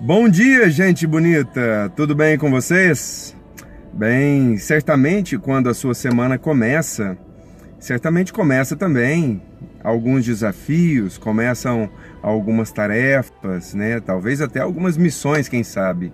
Bom 0.00 0.28
dia, 0.28 0.70
gente 0.70 1.08
bonita! 1.08 1.92
Tudo 1.96 2.14
bem 2.14 2.38
com 2.38 2.52
vocês? 2.52 3.34
Bem, 3.92 4.56
certamente 4.56 5.36
quando 5.36 5.68
a 5.68 5.74
sua 5.74 5.92
semana 5.92 6.38
começa, 6.38 7.18
certamente 7.80 8.32
começa 8.32 8.76
também 8.76 9.42
alguns 9.82 10.24
desafios, 10.24 11.18
começam 11.18 11.90
algumas 12.22 12.70
tarefas, 12.70 13.74
né? 13.74 13.98
Talvez 13.98 14.40
até 14.40 14.60
algumas 14.60 14.96
missões, 14.96 15.48
quem 15.48 15.64
sabe. 15.64 16.12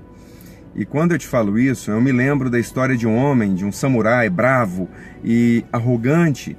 E 0.75 0.87
quando 0.87 1.13
eu 1.13 1.19
te 1.19 1.27
falo 1.27 1.59
isso, 1.59 1.91
eu 1.91 2.01
me 2.01 2.11
lembro 2.11 2.49
da 2.49 2.59
história 2.59 2.97
de 2.97 3.07
um 3.07 3.15
homem, 3.15 3.55
de 3.55 3.67
um 3.67 3.71
samurai 3.71 4.31
bravo 4.31 4.89
e 5.23 5.63
arrogante. 5.71 6.57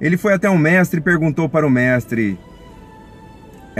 Ele 0.00 0.16
foi 0.16 0.32
até 0.32 0.48
um 0.48 0.56
mestre 0.56 1.00
e 1.00 1.02
perguntou 1.02 1.48
para 1.48 1.66
o 1.66 1.70
mestre: 1.70 2.38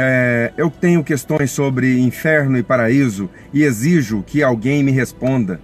é, 0.00 0.52
eu 0.56 0.70
tenho 0.70 1.02
questões 1.02 1.50
sobre 1.50 1.98
inferno 1.98 2.56
e 2.56 2.62
paraíso 2.62 3.28
e 3.52 3.64
exijo 3.64 4.22
que 4.24 4.44
alguém 4.44 4.80
me 4.84 4.92
responda. 4.92 5.60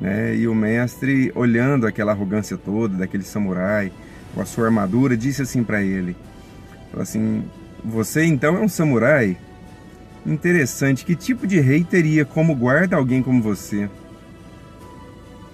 Né? 0.00 0.34
E 0.34 0.48
o 0.48 0.54
mestre, 0.54 1.30
olhando 1.34 1.86
aquela 1.86 2.12
arrogância 2.12 2.56
toda 2.56 2.96
daquele 2.96 3.22
samurai, 3.22 3.92
com 4.34 4.40
a 4.40 4.46
sua 4.46 4.64
armadura, 4.64 5.14
disse 5.14 5.42
assim 5.42 5.62
para 5.62 5.82
ele: 5.82 6.16
assim, 6.98 7.44
Você 7.84 8.24
então 8.24 8.56
é 8.56 8.60
um 8.60 8.68
samurai? 8.68 9.36
Interessante, 10.24 11.04
que 11.04 11.14
tipo 11.14 11.46
de 11.46 11.60
rei 11.60 11.84
teria 11.84 12.24
como 12.24 12.54
guarda 12.54 12.96
alguém 12.96 13.22
como 13.22 13.42
você? 13.42 13.90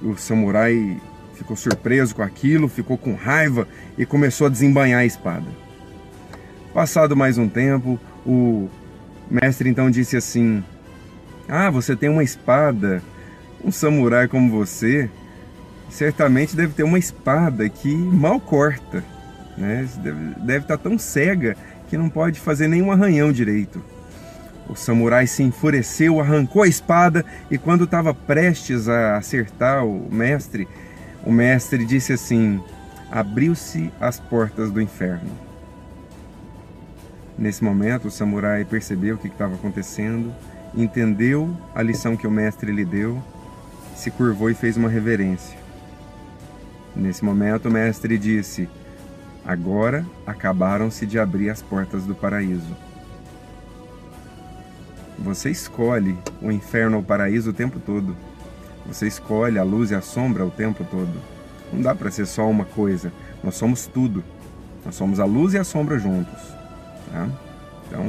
O 0.01 0.17
samurai 0.17 0.97
ficou 1.35 1.57
surpreso 1.57 2.15
com 2.15 2.23
aquilo, 2.23 2.69
ficou 2.69 2.97
com 2.97 3.17
raiva 3.17 3.67
e 3.99 4.07
começou 4.07 4.47
a 4.47 4.51
desembanhar 4.51 5.01
a 5.01 5.05
espada. 5.05 5.66
Passado 6.77 7.17
mais 7.17 7.39
um 7.39 7.49
tempo, 7.49 7.99
o 8.27 8.69
mestre 9.31 9.71
então 9.71 9.91
disse 9.91 10.15
assim: 10.15 10.63
Ah, 11.49 11.71
você 11.71 11.97
tem 11.97 12.11
uma 12.11 12.23
espada. 12.23 13.03
Um 13.65 13.73
samurai 13.73 14.29
como 14.29 14.51
você 14.51 15.09
certamente 15.89 16.55
deve 16.55 16.75
ter 16.75 16.83
uma 16.83 16.99
espada 16.99 17.67
que 17.67 17.97
mal 17.97 18.39
corta. 18.39 19.03
Né? 19.57 19.89
Deve, 20.03 20.35
deve 20.45 20.59
estar 20.59 20.77
tão 20.77 20.99
cega 20.99 21.57
que 21.89 21.97
não 21.97 22.11
pode 22.11 22.39
fazer 22.41 22.69
nenhum 22.69 22.93
arranhão 22.93 23.33
direito. 23.33 23.83
O 24.69 24.77
samurai 24.77 25.27
se 25.27 25.43
enfureceu, 25.43 26.21
arrancou 26.21 26.63
a 26.63 26.69
espada 26.69 27.25
e, 27.51 27.57
quando 27.57 27.85
estava 27.85 28.13
prestes 28.13 28.87
a 28.87 29.17
acertar 29.17 29.83
o 29.83 30.13
mestre, 30.13 30.69
o 31.25 31.33
mestre 31.33 31.87
disse 31.87 32.13
assim: 32.13 32.63
Abriu-se 33.11 33.91
as 33.99 34.21
portas 34.21 34.71
do 34.71 34.79
inferno. 34.79 35.46
Nesse 37.39 37.63
momento, 37.63 38.09
o 38.09 38.11
samurai 38.11 38.65
percebeu 38.65 39.17
o 39.17 39.19
que 39.19 39.29
estava 39.29 39.55
acontecendo, 39.55 40.33
entendeu 40.75 41.55
a 41.75 41.83
lição 41.83 42.17
que 42.17 42.27
o 42.27 42.31
mestre 42.31 42.73
lhe 42.73 42.85
deu, 42.85 43.23
se 43.95 44.11
curvou 44.11 44.51
e 44.51 44.55
fez 44.55 44.77
uma 44.77 44.89
reverência. 44.89 45.59
Nesse 46.95 47.23
momento, 47.23 47.69
o 47.69 47.71
mestre 47.71 48.17
disse: 48.17 48.69
Agora 49.45 50.05
acabaram-se 50.27 51.05
de 51.05 51.19
abrir 51.19 51.51
as 51.51 51.61
portas 51.61 52.05
do 52.05 52.15
paraíso. 52.15 52.75
Você 55.19 55.51
escolhe 55.51 56.17
o 56.41 56.51
inferno 56.51 56.97
ou 56.97 57.03
o 57.03 57.07
paraíso 57.07 57.51
o 57.51 57.53
tempo 57.53 57.79
todo. 57.79 58.17
Você 58.87 59.07
escolhe 59.07 59.59
a 59.59 59.63
luz 59.63 59.91
e 59.91 59.95
a 59.95 60.01
sombra 60.01 60.45
o 60.45 60.51
tempo 60.51 60.85
todo. 60.91 61.21
Não 61.73 61.83
dá 61.83 61.95
para 61.95 62.11
ser 62.11 62.27
só 62.27 62.49
uma 62.49 62.65
coisa. 62.65 63.13
Nós 63.43 63.57
somos 63.57 63.87
tudo. 63.87 64.25
Nós 64.85 64.95
somos 64.95 65.21
a 65.21 65.25
luz 65.25 65.55
e 65.55 65.59
a 65.59 65.65
sombra 65.65 65.99
juntos. 65.99 66.57
Tá? 67.17 67.29
Então, 67.89 68.05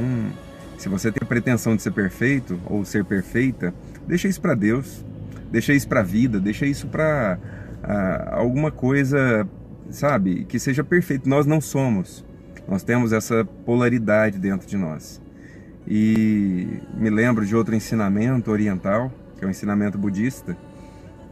se 0.76 0.88
você 0.88 1.10
tem 1.10 1.24
a 1.24 1.26
pretensão 1.26 1.74
de 1.74 1.82
ser 1.82 1.92
perfeito 1.92 2.60
ou 2.66 2.84
ser 2.84 3.04
perfeita, 3.04 3.72
deixa 4.06 4.28
isso 4.28 4.40
para 4.40 4.54
Deus, 4.54 5.02
deixa 5.50 5.72
isso 5.72 5.88
para 5.88 6.00
a 6.00 6.02
vida, 6.02 6.38
deixa 6.38 6.66
isso 6.66 6.86
para 6.88 7.38
uh, 7.82 8.34
alguma 8.34 8.70
coisa, 8.70 9.48
sabe, 9.90 10.44
que 10.44 10.58
seja 10.58 10.84
perfeito. 10.84 11.26
Nós 11.26 11.46
não 11.46 11.60
somos. 11.60 12.22
Nós 12.68 12.82
temos 12.82 13.14
essa 13.14 13.46
polaridade 13.64 14.38
dentro 14.38 14.68
de 14.68 14.76
nós. 14.76 15.22
E 15.86 16.68
me 16.94 17.08
lembro 17.08 17.46
de 17.46 17.56
outro 17.56 17.74
ensinamento 17.74 18.50
oriental, 18.50 19.10
que 19.38 19.44
é 19.44 19.48
o 19.48 19.50
ensinamento 19.50 19.96
budista. 19.96 20.54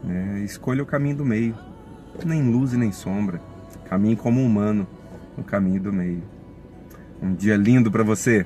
Né? 0.03 0.41
Escolha 0.43 0.81
o 0.81 0.85
caminho 0.85 1.17
do 1.17 1.25
meio, 1.25 1.55
nem 2.25 2.41
luz 2.41 2.73
e 2.73 2.77
nem 2.77 2.91
sombra. 2.91 3.39
Caminhe 3.87 4.15
como 4.15 4.43
humano 4.43 4.87
no 5.37 5.43
caminho 5.43 5.79
do 5.79 5.93
meio. 5.93 6.36
Um 7.21 7.33
dia 7.33 7.55
lindo 7.55 7.91
para 7.91 8.03
você. 8.03 8.45